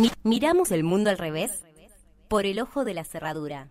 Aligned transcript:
Mi- 0.00 0.10
miramos 0.22 0.70
el 0.72 0.82
mundo 0.82 1.10
al 1.10 1.18
revés 1.18 1.62
por 2.28 2.46
el 2.46 2.58
ojo 2.60 2.84
de 2.84 2.94
la 2.94 3.04
cerradura. 3.04 3.68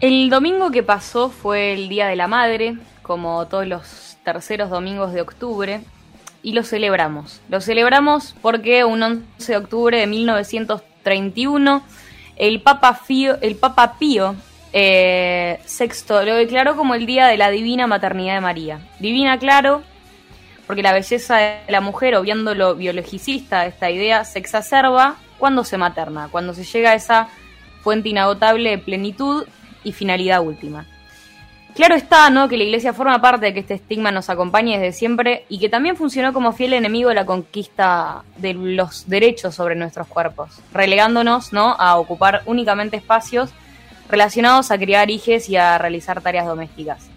El 0.00 0.28
domingo 0.28 0.70
que 0.70 0.82
pasó 0.82 1.30
fue 1.30 1.72
el 1.72 1.88
Día 1.88 2.06
de 2.06 2.16
la 2.16 2.28
Madre, 2.28 2.76
como 3.02 3.46
todos 3.46 3.66
los 3.66 4.18
terceros 4.24 4.68
domingos 4.70 5.12
de 5.12 5.22
octubre, 5.22 5.80
y 6.42 6.52
lo 6.52 6.62
celebramos. 6.64 7.40
Lo 7.48 7.60
celebramos 7.60 8.34
porque 8.42 8.84
un 8.84 9.02
11 9.02 9.52
de 9.52 9.56
octubre 9.58 9.98
de 9.98 10.06
1931 10.06 11.82
el 12.36 12.60
Papa, 12.60 13.00
Pío, 13.06 13.38
el 13.40 13.56
Papa 13.56 13.96
Pío 13.98 14.36
eh, 14.72 15.58
VI 15.66 16.24
lo 16.26 16.34
declaró 16.34 16.76
como 16.76 16.94
el 16.94 17.06
Día 17.06 17.26
de 17.26 17.36
la 17.36 17.50
Divina 17.50 17.86
Maternidad 17.86 18.34
de 18.34 18.40
María. 18.40 18.80
Divina, 19.00 19.38
claro, 19.38 19.82
porque 20.66 20.82
la 20.82 20.92
belleza 20.92 21.36
de 21.36 21.60
la 21.68 21.80
mujer, 21.80 22.14
obviando 22.14 22.54
lo 22.54 22.74
biologicista 22.74 23.66
esta 23.66 23.90
idea, 23.90 24.24
se 24.24 24.38
exacerba 24.38 25.16
cuando 25.38 25.64
se 25.64 25.78
materna, 25.78 26.28
cuando 26.30 26.54
se 26.54 26.64
llega 26.64 26.90
a 26.90 26.94
esa 26.94 27.28
fuente 27.82 28.08
inagotable 28.08 28.70
de 28.70 28.78
plenitud 28.78 29.46
y 29.84 29.92
finalidad 29.92 30.42
última. 30.42 30.86
Claro 31.76 31.94
está, 31.94 32.30
¿no?, 32.30 32.48
que 32.48 32.56
la 32.56 32.64
Iglesia 32.64 32.94
forma 32.94 33.20
parte 33.20 33.44
de 33.44 33.52
que 33.52 33.60
este 33.60 33.74
estigma 33.74 34.10
nos 34.10 34.30
acompañe 34.30 34.78
desde 34.78 34.96
siempre 34.96 35.44
y 35.50 35.58
que 35.58 35.68
también 35.68 35.94
funcionó 35.94 36.32
como 36.32 36.52
fiel 36.52 36.72
enemigo 36.72 37.10
de 37.10 37.14
la 37.14 37.26
conquista 37.26 38.24
de 38.38 38.54
los 38.54 39.06
derechos 39.10 39.54
sobre 39.54 39.74
nuestros 39.74 40.06
cuerpos, 40.06 40.58
relegándonos, 40.72 41.52
¿no?, 41.52 41.76
a 41.78 41.98
ocupar 41.98 42.40
únicamente 42.46 42.96
espacios 42.96 43.50
relacionados 44.08 44.70
a 44.70 44.78
criar 44.78 45.10
hijes 45.10 45.50
y 45.50 45.56
a 45.56 45.76
realizar 45.76 46.22
tareas 46.22 46.46
domésticas. 46.46 47.10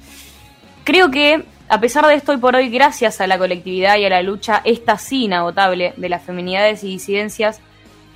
Creo 0.84 1.10
que, 1.10 1.46
a 1.70 1.80
pesar 1.80 2.06
de 2.06 2.16
esto, 2.16 2.34
hoy 2.34 2.40
por 2.40 2.58
hoy, 2.58 2.68
gracias 2.68 3.22
a 3.22 3.28
la 3.28 3.38
colectividad 3.38 3.96
y 3.96 4.04
a 4.04 4.10
la 4.10 4.22
lucha, 4.22 4.62
esta 4.66 4.98
sí 4.98 5.24
inagotable 5.24 5.94
de 5.96 6.10
las 6.10 6.24
feminidades 6.24 6.84
y 6.84 6.88
disidencias 6.88 7.62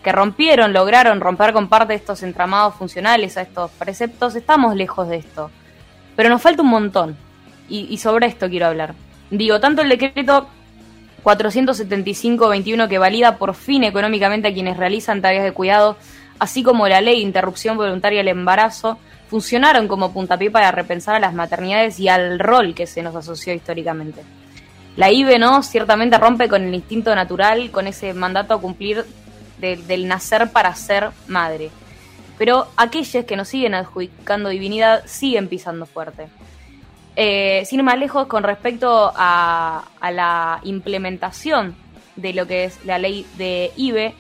que 0.03 0.11
rompieron, 0.11 0.73
lograron 0.73 1.21
romper 1.21 1.53
con 1.53 1.69
parte 1.69 1.93
de 1.93 1.99
estos 1.99 2.21
entramados 2.21 2.75
funcionales 2.75 3.37
a 3.37 3.43
estos 3.43 3.71
preceptos, 3.71 4.35
estamos 4.35 4.75
lejos 4.75 5.07
de 5.07 5.15
esto. 5.15 5.49
Pero 6.15 6.29
nos 6.29 6.41
falta 6.41 6.61
un 6.61 6.69
montón. 6.69 7.17
Y, 7.69 7.97
sobre 7.97 8.27
esto 8.27 8.49
quiero 8.49 8.67
hablar. 8.67 8.93
Digo, 9.31 9.59
tanto 9.59 9.81
el 9.81 9.89
decreto 9.89 10.47
475-21 11.23 12.87
que 12.87 12.97
valida 12.97 13.37
por 13.37 13.55
fin 13.55 13.83
económicamente 13.83 14.49
a 14.49 14.53
quienes 14.53 14.77
realizan 14.77 15.21
tareas 15.21 15.43
de 15.43 15.53
cuidado, 15.53 15.97
así 16.39 16.61
como 16.61 16.87
la 16.87 17.01
ley 17.01 17.15
de 17.15 17.21
interrupción 17.21 17.77
voluntaria 17.77 18.19
del 18.19 18.27
embarazo, 18.27 18.99
funcionaron 19.29 19.87
como 19.87 20.13
puntapié 20.13 20.51
para 20.51 20.71
repensar 20.71 21.15
a 21.15 21.19
las 21.19 21.33
maternidades 21.33 21.99
y 21.99 22.09
al 22.09 22.37
rol 22.37 22.75
que 22.75 22.85
se 22.85 23.01
nos 23.01 23.15
asoció 23.15 23.53
históricamente. 23.53 24.21
La 24.95 25.11
IBE, 25.11 25.39
¿no? 25.39 25.63
Ciertamente 25.63 26.19
rompe 26.19 26.47
con 26.47 26.61
el 26.63 26.75
instinto 26.75 27.15
natural, 27.15 27.71
con 27.71 27.87
ese 27.87 28.13
mandato 28.13 28.53
a 28.53 28.61
cumplir 28.61 29.03
de- 29.59 29.77
del 29.77 30.07
nacer 30.07 30.51
para 30.51 30.75
ser 30.75 31.09
madre. 31.27 31.71
Pero 32.37 32.67
aquellos 32.77 33.25
que 33.25 33.35
nos 33.35 33.47
siguen 33.47 33.73
adjudicando 33.73 34.49
divinidad 34.49 35.05
siguen 35.05 35.47
pisando 35.47 35.85
fuerte. 35.85 36.27
Eh, 37.15 37.63
sin 37.65 37.79
ir 37.79 37.85
más 37.85 37.97
lejos, 37.97 38.27
con 38.27 38.43
respecto 38.43 39.11
a, 39.15 39.83
a 39.99 40.11
la 40.11 40.59
implementación 40.63 41.75
de 42.15 42.33
lo 42.33 42.47
que 42.47 42.65
es 42.65 42.83
la 42.85 42.97
ley 42.97 43.25
de 43.37 43.71
IBE, 43.75 44.15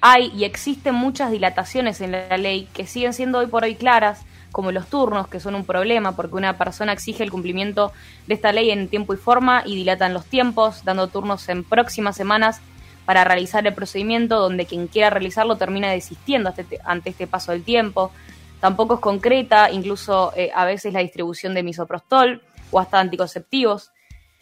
hay 0.00 0.32
y 0.34 0.44
existen 0.44 0.96
muchas 0.96 1.30
dilataciones 1.30 2.00
en 2.00 2.12
la 2.12 2.36
ley 2.36 2.68
que 2.72 2.86
siguen 2.86 3.12
siendo 3.12 3.38
hoy 3.38 3.46
por 3.46 3.62
hoy 3.62 3.76
claras, 3.76 4.24
como 4.50 4.72
los 4.72 4.88
turnos, 4.88 5.28
que 5.28 5.40
son 5.40 5.54
un 5.54 5.64
problema 5.64 6.14
porque 6.14 6.34
una 6.34 6.58
persona 6.58 6.92
exige 6.92 7.22
el 7.22 7.30
cumplimiento 7.30 7.92
de 8.26 8.34
esta 8.34 8.52
ley 8.52 8.70
en 8.70 8.88
tiempo 8.88 9.14
y 9.14 9.16
forma 9.16 9.62
y 9.64 9.76
dilatan 9.76 10.12
los 10.12 10.26
tiempos, 10.26 10.84
dando 10.84 11.06
turnos 11.06 11.48
en 11.48 11.64
próximas 11.64 12.16
semanas 12.16 12.60
para 13.04 13.24
realizar 13.24 13.66
el 13.66 13.74
procedimiento 13.74 14.38
donde 14.38 14.66
quien 14.66 14.86
quiera 14.86 15.10
realizarlo 15.10 15.56
termina 15.56 15.90
desistiendo 15.90 16.50
ante 16.50 16.62
este, 16.62 17.10
este 17.10 17.26
paso 17.26 17.52
del 17.52 17.64
tiempo. 17.64 18.12
Tampoco 18.60 18.94
es 18.94 19.00
concreta, 19.00 19.70
incluso 19.70 20.32
eh, 20.36 20.50
a 20.54 20.64
veces 20.64 20.92
la 20.92 21.00
distribución 21.00 21.54
de 21.54 21.62
misoprostol 21.62 22.42
o 22.70 22.78
hasta 22.78 23.00
anticonceptivos. 23.00 23.90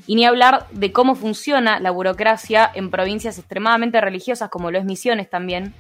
Y 0.07 0.15
ni 0.15 0.25
hablar 0.25 0.67
de 0.73 0.93
cómo 0.93 1.15
funciona 1.15 1.81
la 1.81 1.91
burocracia 1.91 2.71
en 2.75 2.91
provincias 2.91 3.39
extremadamente 3.39 4.01
religiosas, 4.01 4.51
como 4.51 4.71
lo 4.71 4.79
es 4.79 4.85
Misiones 4.85 5.29
también, 5.29 5.75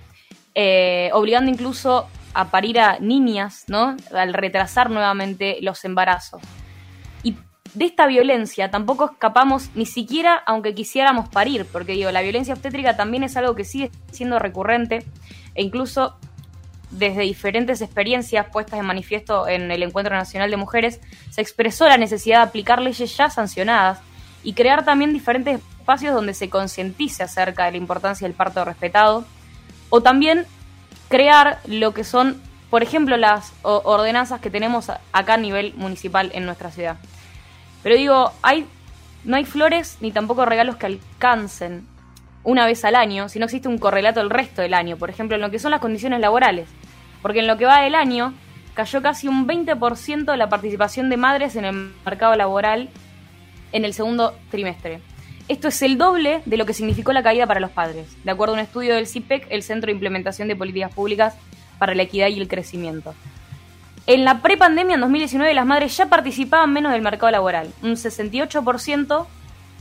eh, 0.54 1.10
obligando 1.12 1.50
incluso 1.50 2.08
a 2.34 2.50
parir 2.50 2.80
a 2.80 2.98
niñas, 2.98 3.64
¿no? 3.66 3.96
Al 4.12 4.34
retrasar 4.34 4.90
nuevamente 4.90 5.58
los 5.62 5.84
embarazos. 5.84 6.42
Y 7.22 7.36
de 7.74 7.84
esta 7.84 8.06
violencia 8.06 8.70
tampoco 8.70 9.12
escapamos 9.12 9.70
ni 9.74 9.86
siquiera 9.86 10.42
aunque 10.46 10.74
quisiéramos 10.74 11.28
parir, 11.28 11.66
porque 11.70 11.92
digo, 11.92 12.10
la 12.10 12.22
violencia 12.22 12.54
obstétrica 12.54 12.96
también 12.96 13.22
es 13.22 13.36
algo 13.36 13.54
que 13.54 13.64
sigue 13.64 13.90
siendo 14.10 14.38
recurrente 14.38 15.04
e 15.54 15.62
incluso 15.62 16.16
desde 16.90 17.22
diferentes 17.22 17.80
experiencias 17.82 18.46
puestas 18.50 18.80
en 18.80 18.86
manifiesto 18.86 19.46
en 19.46 19.70
el 19.70 19.82
Encuentro 19.82 20.14
Nacional 20.14 20.50
de 20.50 20.56
Mujeres, 20.56 21.00
se 21.30 21.40
expresó 21.40 21.86
la 21.86 21.98
necesidad 21.98 22.38
de 22.38 22.48
aplicar 22.48 22.82
leyes 22.82 23.16
ya 23.16 23.30
sancionadas 23.30 24.00
y 24.42 24.54
crear 24.54 24.84
también 24.84 25.12
diferentes 25.12 25.60
espacios 25.78 26.14
donde 26.14 26.34
se 26.34 26.50
concientice 26.50 27.22
acerca 27.22 27.66
de 27.66 27.72
la 27.72 27.76
importancia 27.76 28.26
del 28.26 28.36
parto 28.36 28.64
respetado, 28.64 29.24
o 29.88 30.00
también 30.02 30.46
crear 31.08 31.60
lo 31.66 31.94
que 31.94 32.04
son, 32.04 32.40
por 32.70 32.82
ejemplo, 32.82 33.16
las 33.16 33.52
ordenanzas 33.62 34.40
que 34.40 34.50
tenemos 34.50 34.90
acá 35.12 35.34
a 35.34 35.36
nivel 35.36 35.74
municipal 35.74 36.30
en 36.34 36.44
nuestra 36.44 36.70
ciudad. 36.70 36.96
Pero 37.82 37.96
digo, 37.96 38.32
hay, 38.42 38.66
no 39.24 39.36
hay 39.36 39.44
flores 39.44 39.98
ni 40.00 40.12
tampoco 40.12 40.44
regalos 40.44 40.76
que 40.76 40.86
alcancen 40.86 41.86
una 42.42 42.66
vez 42.66 42.84
al 42.84 42.94
año 42.94 43.28
si 43.28 43.38
no 43.38 43.44
existe 43.44 43.68
un 43.68 43.78
correlato 43.78 44.20
el 44.20 44.30
resto 44.30 44.62
del 44.62 44.74
año, 44.74 44.96
por 44.96 45.10
ejemplo, 45.10 45.36
en 45.36 45.42
lo 45.42 45.50
que 45.50 45.58
son 45.58 45.70
las 45.70 45.80
condiciones 45.80 46.20
laborales. 46.20 46.68
Porque 47.22 47.40
en 47.40 47.46
lo 47.46 47.58
que 47.58 47.66
va 47.66 47.82
del 47.82 47.94
año 47.94 48.34
cayó 48.74 49.02
casi 49.02 49.28
un 49.28 49.46
20% 49.46 50.24
de 50.24 50.36
la 50.36 50.48
participación 50.48 51.10
de 51.10 51.16
madres 51.16 51.56
en 51.56 51.64
el 51.64 51.92
mercado 52.04 52.34
laboral 52.36 52.88
en 53.72 53.84
el 53.84 53.94
segundo 53.94 54.34
trimestre. 54.50 55.00
Esto 55.48 55.68
es 55.68 55.82
el 55.82 55.98
doble 55.98 56.42
de 56.46 56.56
lo 56.56 56.64
que 56.64 56.74
significó 56.74 57.12
la 57.12 57.22
caída 57.22 57.46
para 57.46 57.60
los 57.60 57.70
padres, 57.70 58.16
de 58.24 58.30
acuerdo 58.30 58.54
a 58.54 58.58
un 58.58 58.60
estudio 58.60 58.94
del 58.94 59.06
CIPEC, 59.06 59.48
el 59.50 59.62
Centro 59.62 59.88
de 59.88 59.92
Implementación 59.92 60.48
de 60.48 60.56
Políticas 60.56 60.94
Públicas 60.94 61.34
para 61.78 61.94
la 61.94 62.02
Equidad 62.02 62.28
y 62.28 62.38
el 62.38 62.46
Crecimiento. 62.46 63.14
En 64.06 64.24
la 64.24 64.40
prepandemia, 64.40 64.94
en 64.94 65.00
2019, 65.00 65.54
las 65.54 65.66
madres 65.66 65.96
ya 65.96 66.06
participaban 66.06 66.72
menos 66.72 66.92
del 66.92 67.02
mercado 67.02 67.30
laboral, 67.30 67.72
un 67.82 67.92
68% 67.92 69.26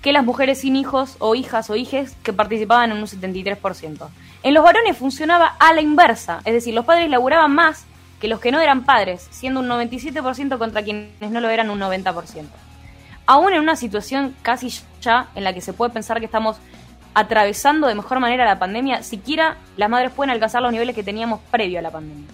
que 0.01 0.13
las 0.13 0.23
mujeres 0.23 0.61
sin 0.61 0.75
hijos 0.75 1.15
o 1.19 1.35
hijas 1.35 1.69
o 1.69 1.75
hijes 1.75 2.15
que 2.23 2.33
participaban 2.33 2.91
en 2.91 2.97
un 2.97 3.05
73%. 3.05 4.07
En 4.43 4.53
los 4.53 4.63
varones 4.63 4.97
funcionaba 4.97 5.55
a 5.59 5.73
la 5.73 5.81
inversa, 5.81 6.41
es 6.45 6.53
decir, 6.53 6.73
los 6.73 6.85
padres 6.85 7.09
laburaban 7.09 7.53
más 7.53 7.85
que 8.19 8.27
los 8.27 8.39
que 8.39 8.51
no 8.51 8.59
eran 8.59 8.83
padres, 8.83 9.27
siendo 9.31 9.61
un 9.61 9.67
97% 9.67 10.57
contra 10.57 10.83
quienes 10.83 11.31
no 11.31 11.39
lo 11.39 11.49
eran 11.49 11.69
un 11.69 11.79
90%. 11.79 12.45
Aún 13.25 13.53
en 13.53 13.59
una 13.59 13.75
situación 13.75 14.35
casi 14.41 14.73
ya 15.01 15.27
en 15.35 15.43
la 15.43 15.53
que 15.53 15.61
se 15.61 15.73
puede 15.73 15.93
pensar 15.93 16.19
que 16.19 16.25
estamos 16.25 16.57
atravesando 17.13 17.87
de 17.87 17.95
mejor 17.95 18.19
manera 18.19 18.45
la 18.45 18.59
pandemia, 18.59 19.03
siquiera 19.03 19.57
las 19.77 19.89
madres 19.89 20.11
pueden 20.11 20.31
alcanzar 20.31 20.61
los 20.61 20.71
niveles 20.71 20.95
que 20.95 21.03
teníamos 21.03 21.39
previo 21.51 21.79
a 21.79 21.81
la 21.81 21.91
pandemia. 21.91 22.27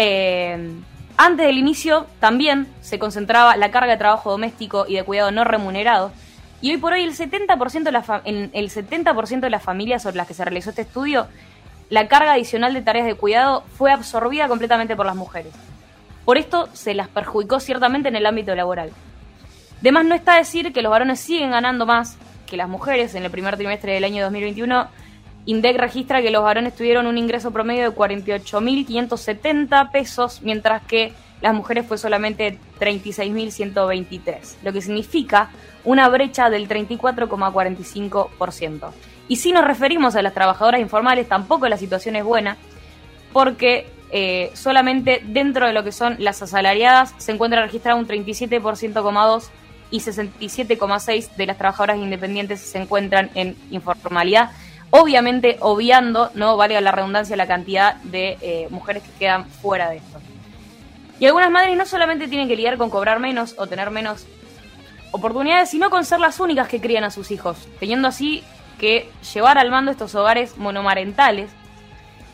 Eh, 0.00 0.80
antes 1.16 1.44
del 1.44 1.58
inicio 1.58 2.06
también 2.20 2.68
se 2.80 3.00
concentraba 3.00 3.56
la 3.56 3.72
carga 3.72 3.90
de 3.90 3.98
trabajo 3.98 4.30
doméstico 4.30 4.86
y 4.88 4.94
de 4.94 5.02
cuidado 5.02 5.32
no 5.32 5.42
remunerado. 5.42 6.12
Y 6.60 6.70
hoy 6.70 6.76
por 6.76 6.92
hoy 6.92 7.02
el 7.02 7.16
70%, 7.16 7.82
de 7.82 8.20
en 8.24 8.50
el 8.52 8.70
70 8.70 9.12
de 9.12 9.50
las 9.50 9.62
familias 9.62 10.04
sobre 10.04 10.16
las 10.16 10.28
que 10.28 10.34
se 10.34 10.44
realizó 10.44 10.70
este 10.70 10.82
estudio, 10.82 11.26
la 11.90 12.06
carga 12.06 12.34
adicional 12.34 12.72
de 12.72 12.82
tareas 12.82 13.06
de 13.06 13.16
cuidado 13.16 13.64
fue 13.76 13.90
absorbida 13.90 14.46
completamente 14.46 14.94
por 14.94 15.06
las 15.06 15.16
mujeres. 15.16 15.52
Por 16.24 16.38
esto 16.38 16.68
se 16.74 16.94
las 16.94 17.08
perjudicó 17.08 17.58
ciertamente 17.58 18.08
en 18.08 18.14
el 18.14 18.26
ámbito 18.26 18.54
laboral. 18.54 18.90
De 19.80 19.90
más 19.90 20.04
no 20.04 20.14
está 20.14 20.36
decir 20.36 20.72
que 20.72 20.82
los 20.82 20.90
varones 20.90 21.18
siguen 21.18 21.50
ganando 21.50 21.86
más 21.86 22.16
que 22.46 22.56
las 22.56 22.68
mujeres. 22.68 23.16
En 23.16 23.24
el 23.24 23.30
primer 23.30 23.56
trimestre 23.56 23.94
del 23.94 24.04
año 24.04 24.22
2021, 24.22 24.88
INDEC 25.48 25.78
registra 25.78 26.20
que 26.20 26.30
los 26.30 26.42
varones 26.42 26.76
tuvieron 26.76 27.06
un 27.06 27.16
ingreso 27.16 27.50
promedio 27.50 27.90
de 27.90 27.96
48.570 27.96 29.90
pesos, 29.90 30.42
mientras 30.42 30.82
que 30.82 31.14
las 31.40 31.54
mujeres 31.54 31.86
fue 31.86 31.96
solamente 31.96 32.58
36.123, 32.78 34.56
lo 34.62 34.74
que 34.74 34.82
significa 34.82 35.48
una 35.84 36.10
brecha 36.10 36.50
del 36.50 36.68
34,45%. 36.68 38.90
Y 39.28 39.36
si 39.36 39.52
nos 39.52 39.64
referimos 39.64 40.16
a 40.16 40.22
las 40.22 40.34
trabajadoras 40.34 40.82
informales, 40.82 41.26
tampoco 41.26 41.66
la 41.66 41.78
situación 41.78 42.16
es 42.16 42.24
buena, 42.24 42.58
porque 43.32 43.86
eh, 44.10 44.50
solamente 44.52 45.22
dentro 45.24 45.66
de 45.66 45.72
lo 45.72 45.82
que 45.82 45.92
son 45.92 46.16
las 46.18 46.42
asalariadas 46.42 47.14
se 47.16 47.32
encuentra 47.32 47.62
registrado 47.62 47.98
un 47.98 48.06
37,2% 48.06 49.48
y 49.90 50.00
67,6% 50.00 51.36
de 51.36 51.46
las 51.46 51.56
trabajadoras 51.56 51.96
independientes 51.96 52.60
se 52.60 52.76
encuentran 52.76 53.30
en 53.34 53.56
informalidad. 53.70 54.50
Obviamente 54.90 55.56
obviando, 55.60 56.30
no 56.34 56.56
valga 56.56 56.80
la 56.80 56.92
redundancia, 56.92 57.36
la 57.36 57.46
cantidad 57.46 57.96
de 57.96 58.38
eh, 58.40 58.68
mujeres 58.70 59.02
que 59.02 59.10
quedan 59.18 59.46
fuera 59.46 59.90
de 59.90 59.96
esto. 59.98 60.20
Y 61.20 61.26
algunas 61.26 61.50
madres 61.50 61.76
no 61.76 61.84
solamente 61.84 62.28
tienen 62.28 62.48
que 62.48 62.56
lidiar 62.56 62.78
con 62.78 62.90
cobrar 62.90 63.18
menos 63.18 63.54
o 63.58 63.66
tener 63.66 63.90
menos 63.90 64.26
oportunidades, 65.10 65.70
sino 65.70 65.90
con 65.90 66.04
ser 66.04 66.20
las 66.20 66.38
únicas 66.38 66.68
que 66.68 66.80
crían 66.80 67.04
a 67.04 67.10
sus 67.10 67.30
hijos, 67.30 67.68
teniendo 67.80 68.08
así 68.08 68.44
que 68.78 69.10
llevar 69.34 69.58
al 69.58 69.70
mando 69.70 69.90
estos 69.90 70.14
hogares 70.14 70.56
monomarentales. 70.56 71.50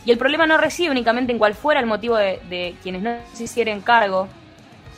Y 0.04 0.10
el 0.10 0.18
problema 0.18 0.46
no 0.46 0.58
reside 0.58 0.90
únicamente 0.90 1.32
en 1.32 1.38
cuál 1.38 1.54
fuera 1.54 1.80
el 1.80 1.86
motivo 1.86 2.16
de, 2.16 2.76
quienes 2.82 3.02
no 3.02 3.16
se 3.32 3.44
hicieran 3.44 3.80
cargo 3.80 4.28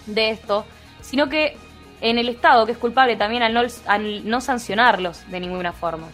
de 0.07 0.31
esto, 0.31 0.67
sino 1.01 1.29
que 1.29 1.57
en 2.01 2.19
el 2.19 2.29
Estado, 2.29 2.67
que 2.67 2.73
es 2.73 2.79
culpable 2.79 3.17
también 3.17 3.45
al 3.45 3.55
no, 3.55 3.63
al 3.87 4.29
no 4.29 4.41
sancionarlos 4.41 5.31
de 5.31 5.39
ninguna 5.39 5.73
forma. 5.73 6.09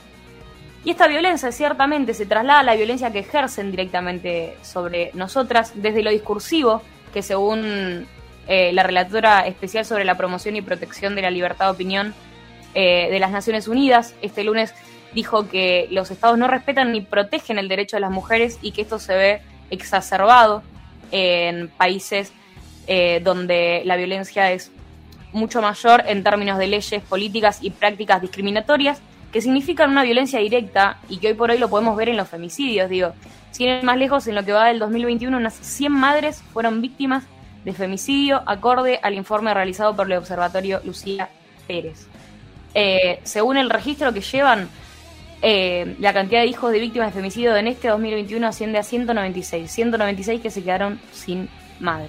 Y 0.85 0.91
esta 0.91 1.07
violencia 1.07 1.53
ciertamente 1.53 2.13
se 2.13 2.27
traslada 2.27 2.61
a 2.61 2.65
la 2.65 2.75
violencia 2.75 3.13
que 3.13 3.21
ejercen 3.21 3.71
directamente 3.71 4.57
sobre 4.63 5.11
nosotras 5.15 5.73
desde 5.77 6.03
lo 6.03 6.11
discursivo, 6.11 6.83
que 7.13 7.23
según 7.23 8.07
eh, 8.49 8.73
la 8.73 8.83
relatora 8.83 9.47
especial 9.47 9.85
sobre 9.85 10.05
la 10.05 10.17
promoción 10.17 10.57
y 10.57 10.63
protección 10.63 11.15
de 11.15 11.23
la 11.23 11.31
libertad 11.31 11.67
de 11.67 11.71
opinión 11.73 12.15
eh, 12.75 13.09
de 13.11 13.21
las 13.21 13.31
Naciones 13.31 13.69
Unidas, 13.69 14.15
este 14.23 14.43
lunes 14.43 14.75
dijo 15.15 15.49
que 15.49 15.87
los 15.91 16.11
estados 16.11 16.37
no 16.37 16.49
respetan 16.49 16.91
ni 16.91 17.01
protegen 17.01 17.59
el 17.59 17.69
derecho 17.69 17.97
de 17.97 18.01
las 18.01 18.11
mujeres 18.11 18.59
y 18.61 18.73
que 18.73 18.83
esto 18.83 18.99
se 18.99 19.15
ve 19.15 19.43
exacerbado 19.71 20.63
en 21.13 21.69
países 21.69 22.33
eh, 22.89 23.21
donde 23.23 23.83
la 23.85 23.97
violencia 23.97 24.51
es 24.51 24.73
mucho 25.33 25.63
mayor 25.63 26.03
en 26.07 26.25
términos 26.25 26.59
de 26.59 26.67
leyes, 26.67 27.03
políticas 27.03 27.59
y 27.63 27.71
prácticas 27.71 28.21
discriminatorias 28.21 29.01
que 29.33 29.41
significan 29.41 29.91
una 29.91 30.03
violencia 30.03 30.39
directa 30.39 30.99
y 31.09 31.17
que 31.17 31.29
hoy 31.29 31.35
por 31.35 31.51
hoy 31.51 31.59
lo 31.59 31.69
podemos 31.69 31.97
ver 31.97 32.11
en 32.11 32.17
los 32.17 32.29
femicidios. 32.29 32.89
Digo, 32.91 33.13
sin 33.51 33.69
ir 33.69 33.83
más 33.83 33.97
lejos, 33.97 34.27
en 34.27 34.35
lo 34.35 34.45
que 34.45 34.53
va 34.53 34.67
del 34.67 34.79
2021, 34.79 35.37
unas 35.37 35.55
100 35.55 35.91
madres 35.91 36.43
fueron 36.53 36.83
víctimas 36.83 37.25
de 37.65 37.73
femicidio, 37.73 38.43
acorde 38.47 39.01
al 39.03 39.15
informe 39.15 39.55
realizado 39.55 39.97
por 39.97 40.07
el 40.07 40.19
Observatorio 40.19 40.81
Lucía 40.85 41.31
Pérez. 41.67 42.07
Eh, 42.75 43.21
según 43.23 43.57
el 43.57 43.71
registro 43.71 44.13
que 44.13 44.21
llevan, 44.21 44.69
eh, 45.41 45.97
la 45.99 46.13
cantidad 46.13 46.41
de 46.41 46.47
hijos 46.47 46.71
de 46.73 46.79
víctimas 46.79 47.09
de 47.09 47.21
femicidio 47.21 47.57
en 47.57 47.69
este 47.69 47.89
2021 47.89 48.47
asciende 48.47 48.79
a 48.79 48.83
196, 48.83 49.71
196 49.71 50.41
que 50.41 50.51
se 50.51 50.63
quedaron 50.63 51.01
sin 51.13 51.49
madre. 51.81 52.09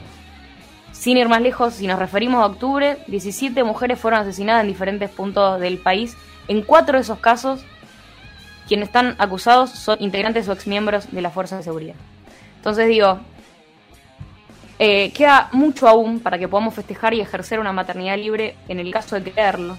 Sin 0.94 1.18
ir 1.18 1.28
más 1.28 1.42
lejos, 1.42 1.74
si 1.74 1.88
nos 1.88 2.00
referimos 2.00 2.42
a 2.42 2.46
octubre, 2.46 2.98
17 3.08 3.64
mujeres 3.64 4.00
fueron 4.00 4.22
asesinadas 4.22 4.62
en 4.62 4.68
diferentes 4.68 5.10
puntos 5.10 5.60
del 5.60 5.80
país. 5.80 6.16
En 6.48 6.62
cuatro 6.62 6.98
de 6.98 7.02
esos 7.02 7.20
casos, 7.20 7.66
quienes 8.68 8.88
están 8.88 9.16
acusados 9.18 9.72
son 9.72 10.02
integrantes 10.02 10.48
o 10.48 10.54
exmiembros 10.54 11.12
de 11.12 11.22
la 11.22 11.32
Fuerza 11.32 11.58
de 11.58 11.64
Seguridad. 11.64 11.96
Entonces 12.58 12.88
digo, 12.88 13.20
eh, 14.80 15.12
queda 15.12 15.50
mucho 15.52 15.88
aún 15.88 16.20
para 16.20 16.38
que 16.38 16.48
podamos 16.48 16.74
festejar 16.74 17.14
y 17.14 17.22
ejercer 17.22 17.60
una 17.60 17.74
maternidad 17.74 18.18
libre 18.18 18.56
en 18.68 18.80
el 18.80 18.92
caso 18.94 19.20
de 19.20 19.32
quererlo. 19.32 19.78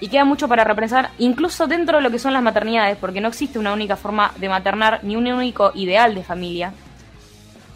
Y 0.00 0.08
queda 0.08 0.26
mucho 0.26 0.46
para 0.46 0.64
repensar, 0.64 1.10
incluso 1.18 1.66
dentro 1.66 1.96
de 1.96 2.02
lo 2.02 2.10
que 2.10 2.18
son 2.18 2.34
las 2.34 2.42
maternidades, 2.42 2.98
porque 2.98 3.20
no 3.20 3.28
existe 3.28 3.58
una 3.58 3.72
única 3.72 3.96
forma 3.96 4.32
de 4.36 4.48
maternar 4.48 5.00
ni 5.04 5.16
un 5.16 5.26
único 5.26 5.72
ideal 5.74 6.14
de 6.14 6.22
familia. 6.22 6.74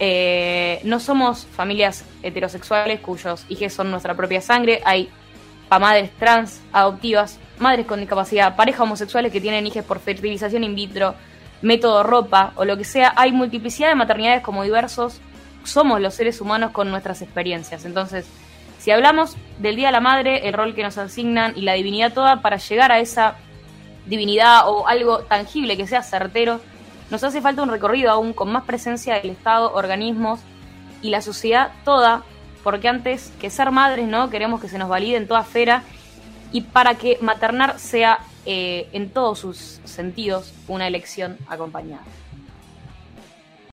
Eh, 0.03 0.81
no 0.85 0.99
somos 0.99 1.47
familias 1.47 2.05
heterosexuales 2.23 3.01
cuyos 3.01 3.45
hijos 3.51 3.73
son 3.73 3.91
nuestra 3.91 4.15
propia 4.15 4.41
sangre. 4.41 4.81
Hay 4.85 5.11
madres 5.71 6.11
trans, 6.19 6.61
adoptivas, 6.73 7.39
madres 7.59 7.87
con 7.87 8.01
discapacidad, 8.01 8.57
parejas 8.57 8.81
homosexuales 8.81 9.31
que 9.31 9.41
tienen 9.41 9.67
hijos 9.67 9.85
por 9.85 10.01
fertilización 10.01 10.65
in 10.65 10.75
vitro, 10.75 11.15
método 11.63 12.03
ropa 12.03 12.53
o 12.57 12.65
lo 12.65 12.77
que 12.77 12.85
sea. 12.85 13.13
Hay 13.15 13.31
multiplicidad 13.31 13.91
de 13.91 13.95
maternidades 13.95 14.43
como 14.43 14.65
diversos 14.65 15.21
somos 15.65 16.01
los 16.01 16.15
seres 16.15 16.41
humanos 16.41 16.73
con 16.73 16.91
nuestras 16.91 17.23
experiencias. 17.23 17.85
Entonces, 17.85 18.27
si 18.79 18.91
hablamos 18.91 19.37
del 19.59 19.77
Día 19.77 19.89
de 19.89 19.93
la 19.93 20.01
Madre, 20.01 20.49
el 20.49 20.55
rol 20.55 20.75
que 20.75 20.83
nos 20.83 20.97
asignan 20.99 21.53
y 21.57 21.63
la 21.63 21.75
divinidad 21.75 22.13
toda, 22.13 22.41
para 22.41 22.57
llegar 22.57 22.91
a 22.93 22.99
esa 22.99 23.37
divinidad 24.07 24.69
o 24.69 24.89
algo 24.89 25.19
tangible 25.21 25.77
que 25.77 25.87
sea 25.87 26.03
certero, 26.03 26.61
nos 27.11 27.25
hace 27.25 27.41
falta 27.41 27.63
un 27.63 27.71
recorrido 27.71 28.11
aún 28.11 28.33
con 28.33 28.51
más 28.53 28.65
presencia 28.65 29.15
del 29.15 29.31
Estado, 29.31 29.73
organismos 29.75 30.41
y 31.03 31.11
la 31.11 31.23
sociedad 31.23 31.73
toda, 31.85 32.23
porque 32.63 32.89
antes 32.89 33.33
que 33.41 33.51
ser 33.51 33.71
madres, 33.71 34.07
¿no? 34.07 34.31
Queremos 34.31 34.61
que 34.61 34.69
se 34.69 34.79
nos 34.79 34.89
valide 34.89 35.17
en 35.17 35.27
toda 35.27 35.41
esfera 35.41 35.83
y 36.53 36.63
para 36.63 36.95
que 36.97 37.19
maternar 37.21 37.79
sea 37.79 38.21
eh, 38.47 38.89
en 38.93 39.11
todos 39.11 39.39
sus 39.39 39.81
sentidos 39.85 40.53
una 40.69 40.87
elección 40.87 41.37
acompañada. 41.49 42.03